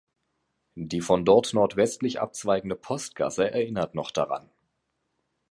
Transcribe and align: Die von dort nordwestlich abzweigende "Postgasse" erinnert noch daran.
Die 0.73 0.99
von 0.99 1.25
dort 1.25 1.53
nordwestlich 1.53 2.19
abzweigende 2.19 2.75
"Postgasse" 2.75 3.51
erinnert 3.51 3.93
noch 3.93 4.09
daran. 4.09 4.49